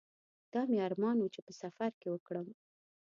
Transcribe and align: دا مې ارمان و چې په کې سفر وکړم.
دا 0.53 0.61
مې 0.69 0.77
ارمان 0.87 1.17
و 1.19 1.31
چې 1.33 1.39
په 1.45 1.51
کې 1.53 1.59
سفر 1.61 1.91
وکړم. 2.09 2.47